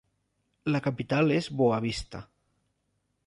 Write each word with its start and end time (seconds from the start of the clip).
La 0.75 0.81
capital 0.87 1.33
és 1.37 1.49
Boa 1.61 1.79
Vista. 1.87 2.25